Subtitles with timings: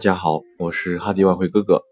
[0.00, 1.82] 大家好，我是哈迪外汇哥哥。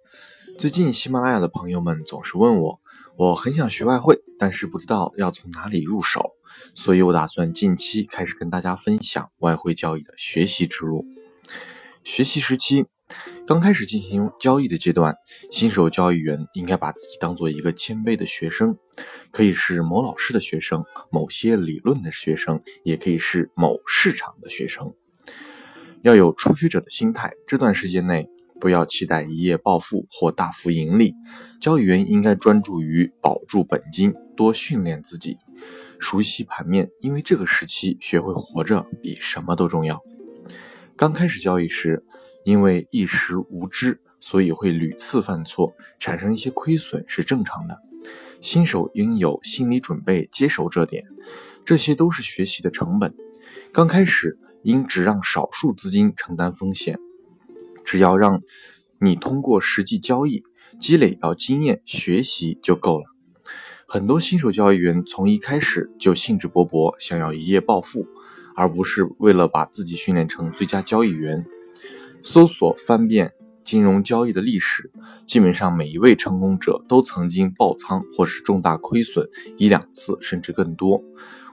[0.59, 2.81] 最近喜马拉雅的朋友们总是问我，
[3.19, 6.31] 我很想学外汇，但是不知道要从哪里入手，
[6.75, 11.05] 所以我打算近期开始跟大家分享外汇交易的学习之路。
[12.03, 12.87] 学习时期，
[13.47, 15.15] 刚开始进行交易的阶段，
[15.51, 18.79] 新手交易员应该把自己当做一个谦卑的学生，
[19.33, 24.95] 可以是某老师的学生，某些理论的学生，也可以是某市场的学生。
[26.03, 28.29] 要有初学者的心态，这段时间内
[28.61, 31.15] 不要期待一夜暴富或大幅盈利。
[31.61, 35.39] 交易员应该专注于保住本金，多训练自己，
[35.99, 40.01] 熟悉盘面，因为这个时期学会活着比什么都重要。
[40.97, 42.05] 刚开始交易时，
[42.45, 47.77] 因为一时无知，所以会屡次犯错，产生一些亏损是正常的。
[48.41, 51.05] 新手应有心理准备，接受这点，
[51.65, 53.13] 这些都是学习的成本。
[53.73, 54.39] 刚开始。
[54.63, 56.99] 应只让少数资金承担风险，
[57.85, 58.43] 只要让
[59.01, 60.43] 你通过实际交易
[60.81, 63.05] 积累到经验，学习就够了。
[63.87, 68.07] 很多新手交易员从一开始就兴致勃勃，想要一夜暴富，
[68.55, 71.47] 而不是为了把自己训练成最佳交易员。
[72.23, 73.33] 搜索翻遍
[73.65, 74.91] 金融交易的历史，
[75.27, 81.03] 基本上每一位成功者都曾经爆仓或是重大亏损一两次，甚至更多。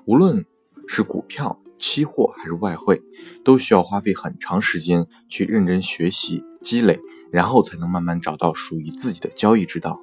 [0.06, 0.46] 无论
[0.88, 1.62] 是股票。
[1.78, 3.02] 期货还是外汇，
[3.44, 7.00] 都需要花费很长时间去认真学习积累，
[7.32, 10.00] 然后才能慢慢找到属于自己的交易之道。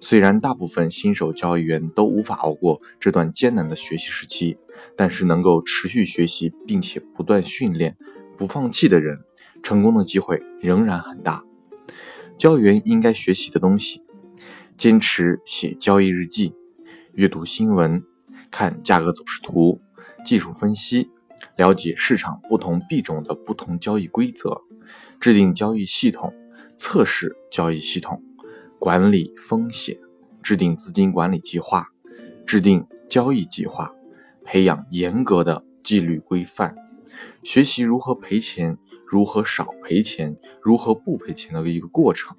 [0.00, 4.56] 虽然大部分新手交易员都无法熬过这段艰难的学习时期，
[4.96, 7.96] 但是能够持续学习并且不断训练、
[8.36, 9.18] 不放弃的人，
[9.62, 11.44] 成功的机会仍然很大。
[12.38, 14.02] 交易员应该学习的东西：
[14.76, 16.54] 坚持写交易日记，
[17.12, 18.04] 阅读新闻，
[18.52, 19.80] 看价格走势图。
[20.24, 21.10] 技术分析，
[21.56, 24.62] 了解市场不同币种的不同交易规则，
[25.20, 26.32] 制定交易系统，
[26.76, 28.22] 测试交易系统，
[28.78, 29.98] 管理风险，
[30.42, 31.88] 制定资金管理计划，
[32.46, 33.92] 制定交易计划，
[34.44, 36.76] 培养严格的纪律规范，
[37.42, 42.36] 学习如何赔钱，如何少赔钱，如何不赔钱的一个过程，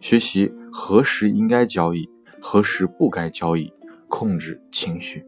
[0.00, 2.10] 学习何时应该交易，
[2.40, 3.72] 何时不该交易，
[4.08, 5.24] 控制情绪，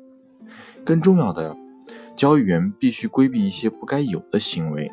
[0.84, 1.56] 更重要的。
[2.16, 4.90] 交易员必须规避一些不该有的行为，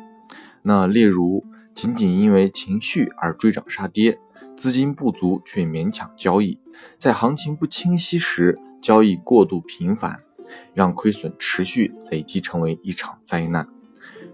[0.62, 4.18] 那例如仅仅因为情绪而追涨杀跌，
[4.56, 6.58] 资金不足却勉强交易，
[6.98, 10.20] 在行情不清晰时交易过度频繁，
[10.74, 13.66] 让亏损持续累积成为一场灾难。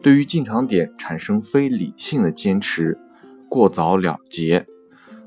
[0.03, 2.99] 对于进场点产生非理性的坚持，
[3.49, 4.67] 过早了结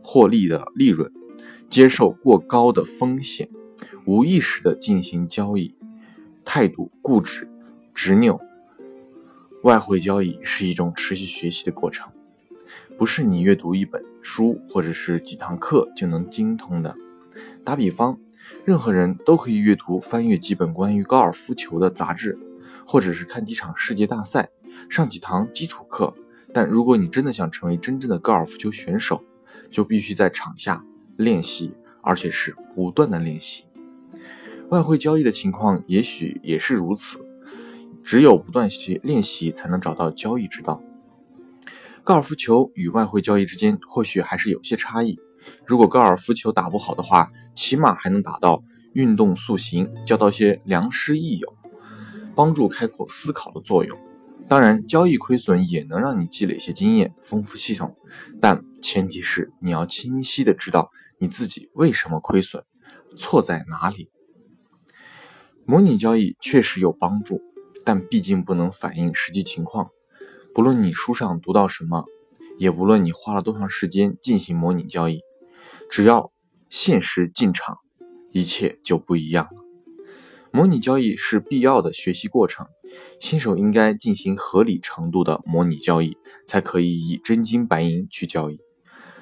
[0.02, 1.12] 获利的利润，
[1.70, 3.50] 接受过高的风险，
[4.06, 5.76] 无意识的进行交易，
[6.44, 7.50] 态度固执。
[7.94, 8.40] 执拗，
[9.62, 12.12] 外汇交易是一种持续学习的过程，
[12.98, 16.96] 不是你阅读一本书或者是几堂课就能精通的。
[17.64, 18.20] 打比方，
[18.66, 22.38] 任何人都可以阅读、翻阅几本关于高尔夫球的杂志，
[22.86, 24.50] 或者是看几场世界大赛，
[24.90, 26.14] 上几堂基础课。
[26.52, 29.24] 但如果你真的想成为真正的高尔夫球选手，
[29.70, 30.84] 就必须在场下
[31.16, 33.66] 练习，而且是不断的练习。
[34.70, 37.23] 外汇交易的情况也许也是如此。
[38.04, 40.82] 只有不断学练习，才能找到交易之道。
[42.04, 45.20] 高尔夫球与外汇交易之间或许还是有些差异。
[45.66, 48.64] 如果高尔夫球打不好的话，起码还能打到
[48.94, 51.56] 运动塑形，交到些良师益友，
[52.36, 53.98] 帮助开阔思考的作用。
[54.50, 57.96] 当然，交易亏损也能让你积累一些经验，丰富系统。
[58.42, 62.66] 但前提是你要清晰的知道你自己为什么亏损，
[63.16, 64.10] 错在哪里。
[65.66, 67.42] 模拟交易确实有帮助。
[67.86, 69.90] 但毕竟不能反映实际情况。
[70.54, 72.06] 不论你书上读到什么，
[72.58, 75.22] 也不论你花了多长时间进行模拟交易，
[75.90, 76.32] 只要
[76.70, 77.80] 现实进场，
[78.32, 79.64] 一切就不一样了。
[80.52, 82.68] 模拟交易是必要的学习过程，
[83.20, 86.16] 新手应该进行合理程度的模拟交易，
[86.48, 88.60] 才可以以真金白银去交易。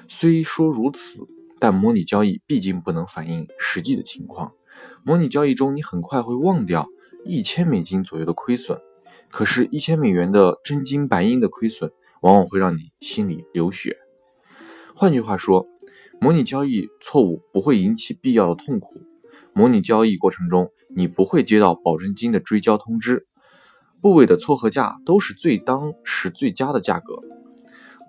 [0.08, 1.26] 虽说如此，
[1.58, 4.52] 但模拟交易毕竟不能反映实际的情况。
[5.04, 6.86] 模拟交易中，你很快会忘掉。
[7.24, 8.80] 一千美金左右的亏损，
[9.30, 13.96] 可是，一千美元的真金白银的亏损，往往会让你心里流血。
[14.94, 15.66] 换句话说，
[16.20, 19.02] 模拟交易错误不会引起必要的痛苦。
[19.54, 23.26] 模拟交易过程中，你不会接到保证金的追交通知，
[24.00, 27.16] 部位的撮合价都是最当时最佳的价格。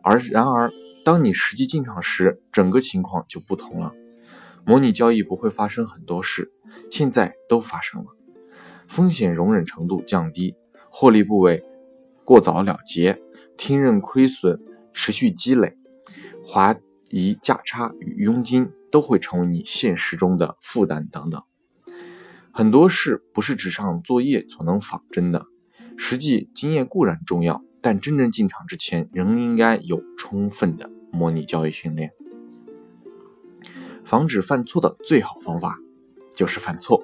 [0.04, 0.72] 而然而，
[1.06, 3.94] 当你实际进场时，整个情况就不同了。
[4.66, 6.52] 模拟交易不会发生很多事，
[6.90, 8.08] 现在都发生了。
[8.94, 10.56] 风险容忍程度降低，
[10.92, 11.66] 获利部位
[12.24, 13.20] 过早了结，
[13.58, 14.60] 听任亏损
[14.94, 15.76] 持续积累，
[16.46, 16.76] 华
[17.10, 21.42] 夷价差与佣金都会成为你现实中的负担等等。
[22.52, 25.48] 很多事不是纸上作业所能仿真的，
[25.98, 32.12] 实际经验固然重要，但真正进场之前，仍应该有充分的模拟交易训练。
[34.06, 35.80] 防止犯错的最好方法
[36.36, 37.04] 就是犯错。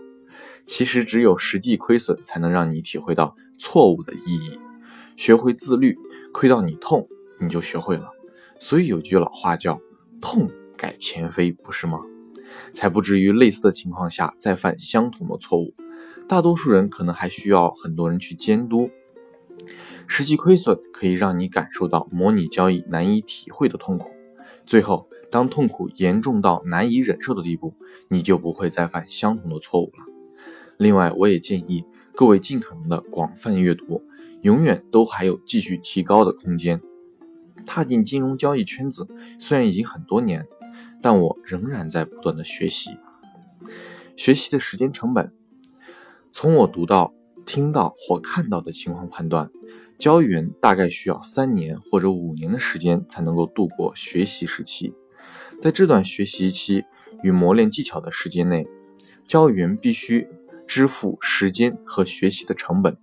[0.70, 4.60] 其实只有实际亏损，才能让你体会到错误的意义，
[5.18, 5.98] 学会自律。
[6.32, 8.12] 亏到你痛，你就学会了。
[8.60, 9.82] 所以有句老话叫
[10.22, 12.02] “痛改前非”，不是吗？
[12.72, 15.74] 才不至于类似的情况下再犯相同的错误。
[16.28, 18.92] 大多数人可能还需要很多人去监督。
[20.06, 24.12] 实际亏损可以让你感受到模拟交易难以体会的痛苦。
[24.68, 27.74] 最后，当痛苦严重到难以忍受的地步，
[28.08, 30.06] 你就不会再犯相同的错误了。
[30.80, 31.84] 另外，我也建议
[32.16, 34.02] 各位尽可能的广泛阅读，
[34.44, 36.82] 永远都还有继续提高的空间。
[37.66, 39.06] 踏进金融交易圈子
[39.40, 40.48] 虽然已经很多年，
[41.02, 42.92] 但我仍然在不断的学习。
[44.16, 45.34] 学习的时间成本，
[46.32, 47.14] 从我读到、
[47.46, 49.52] 听到或看到的情况判断，
[49.98, 54.94] 交易员大概需要三年或者五年的时间才能够度过学习时期。
[55.62, 56.86] 在这段学习期
[57.22, 58.66] 与磨练技巧的时间内，
[59.28, 60.30] 交易员必须。
[60.70, 62.96] 支付时间和学习的成本，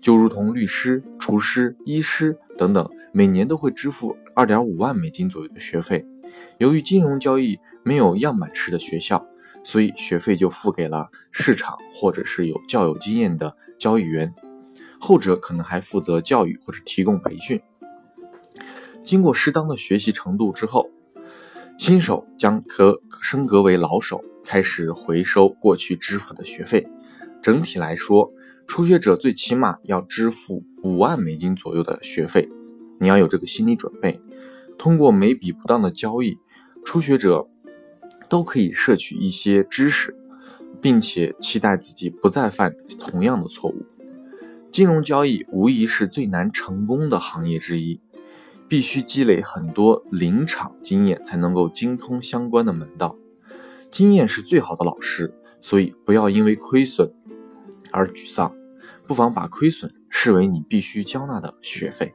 [0.00, 6.06] 就如同律师、厨师、医师等等，每年都会支付二点五万美金左右的学费。
[6.56, 9.26] 由于金融交易没有样板式的学校，
[9.62, 14.34] 所以学费就付给了市场或者是有较有经验的交易员，
[14.98, 17.60] 后者可能还负责教育或者提供培训。
[19.04, 20.88] 经过适当的学习程度之后，
[21.78, 24.24] 新手将可升格为老手。
[24.46, 26.86] 开始回收过去支付的学费。
[27.44, 28.32] 整体来说，
[28.66, 32.48] 初学者最起码要支付五万美金左右的学费，
[32.98, 34.22] 你要有这个心理准备。
[34.78, 36.38] 通过每笔不当的交易，
[36.86, 37.46] 初学者
[38.30, 40.16] 都可以摄取一些知识，
[40.80, 43.84] 并且期待自己不再犯同样的错误。
[44.72, 48.00] 金融交易无疑是最难成功的行业之一，
[48.68, 53.18] 必须积累很多临场经验，才能够精通相关的门道。
[53.92, 57.12] 经验是最好的老师，所以不要因为亏损
[57.94, 58.54] 而沮丧，
[59.06, 62.14] 不妨把亏损视为你必须交纳的学费。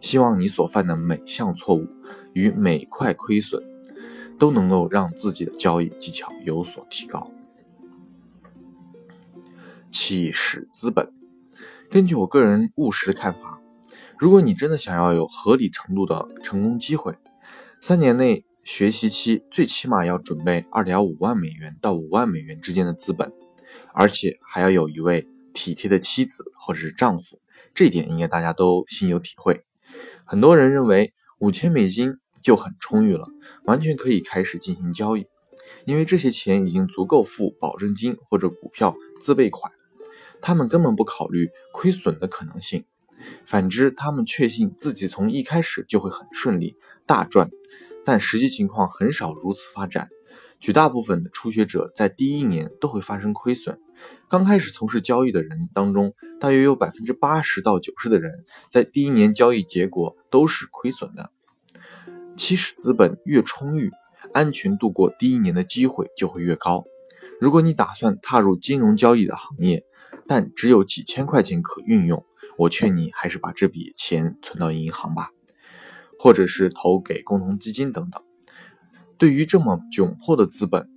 [0.00, 1.88] 希望你所犯的每项错误
[2.34, 3.64] 与每块亏损，
[4.38, 7.32] 都能够让自己的交易技巧有所提高。
[9.90, 11.10] 起始资本，
[11.90, 13.60] 根据我个人务实的看法，
[14.18, 17.16] 如果你真的想要有合理程度的成功机会，
[17.80, 18.44] 三年内。
[18.66, 23.32] 学习期最起码要准备二点五万美元到五万美元之间的资本，
[23.96, 27.40] 而且还要有一位体贴的妻子或者是丈夫，
[27.74, 29.64] 这一点应该大家都心有体会。
[30.26, 33.26] 很多人认为五千美金就很充裕了，
[33.64, 35.26] 完全可以开始进行交易，
[35.86, 39.72] 因为这些钱已经足够付保证金或者股票自备款，
[40.42, 42.84] 他们根本不考虑亏损的可能性。
[43.46, 46.76] 反之，他们确信自己从一开始就会很顺利
[47.06, 47.48] 大赚。
[48.04, 50.10] 但实际情况很少如此发展，
[50.60, 53.80] 绝大部分的初学者在第一年都会发生亏损。
[54.28, 61.30] 刚开始从事交易的人当中，大约有百分之八十到九十的人在第一年交易结果都是亏损的。
[62.36, 63.90] 起始资本越充裕，
[64.32, 66.84] 安全度过第一年的机会就会越高。
[67.40, 69.84] 如果你打算踏入金融交易的行业，
[70.26, 72.24] 但只有几千块钱可运用，
[72.58, 75.30] 我劝你还是把这笔钱存到银行吧。
[76.18, 78.22] 或者是投给共同基金等等。
[79.18, 80.88] 对于这么窘迫的资本，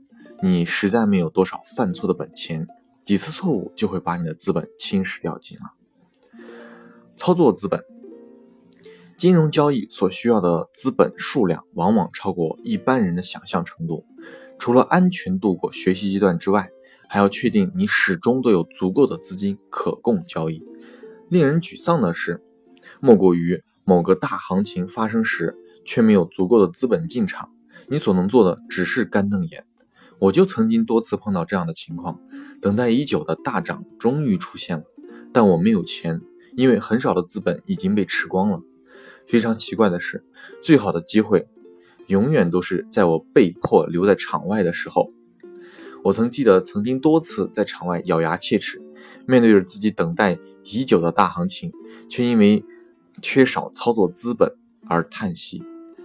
[0.42, 2.70] 你实在没有多少犯错的本钱，
[3.10, 5.74] 几次错误就会把你的资本侵蚀掉尽了。
[7.18, 7.84] 操作资本，
[9.18, 14.06] 金融交易所需要的资本数量往往超过一般人的想象程度。
[14.60, 16.70] 除了安全度过学习阶段之外，
[17.08, 20.64] 还要确定你始终都有足够的资金可供交易。
[21.30, 22.44] 令人沮丧的是，
[23.02, 23.64] 莫过于。
[23.86, 27.50] 某个大行情发生时，却没有足够的资本进场，
[27.88, 29.66] 你所能做的只是干瞪眼。
[30.20, 32.20] 我就曾经多次碰到这样的情况，
[32.62, 34.84] 等待已久的大涨终于出现了，
[35.32, 36.22] 但我没有钱，
[36.56, 38.62] 因为很少的资本已经被吃光了。
[39.28, 40.24] 非常奇怪的是，
[40.62, 41.48] 最好的机会，
[42.08, 45.14] 永远都是在我被迫留在场外的时候。
[46.04, 48.82] 我曾记得曾经多次在场外咬牙切齿，
[49.26, 51.72] 面对着自己等待已久的大行情，
[52.10, 52.64] 却因为。
[53.22, 54.56] 缺少操作资本
[54.88, 55.62] 而叹息。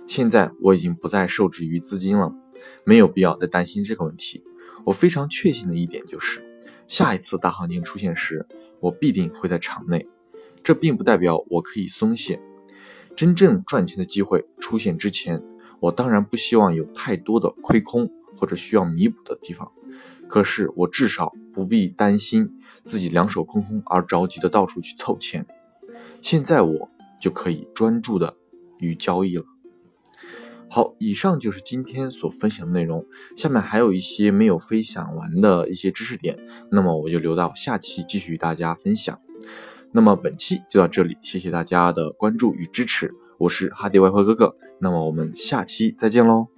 [0.09, 2.35] 现在我已经不再受制于资金了，
[2.83, 4.43] 没有必要再担心这个问题。
[4.85, 6.45] 我非常确信的一点就是，
[6.87, 8.47] 下一次大行情出现时，
[8.81, 10.09] 我必定会在场内。
[10.63, 12.41] 这并不代表我可以松懈，
[13.15, 15.43] 真正赚钱的机会出现之前，
[15.81, 19.73] 我当然不希望有太多的亏空或者需要弥补的地方。
[20.27, 25.47] 可是我至少不必担心自己两手空空而着急的到处去凑钱。
[26.23, 28.35] 现在我就可以专注的
[28.79, 29.45] 于交易了。
[30.75, 33.07] 好，以上就是今天所分享的内容。
[33.37, 36.37] 下面还有一些没有分享完的一些知识点，
[36.73, 39.21] 那么我就留到下期继续与大家分享。
[39.93, 44.57] 那么本期就到这里，谢谢大家的关注与支持，我是哈迪外汇哥哥。
[44.81, 46.49] 那么我们下期再见喽。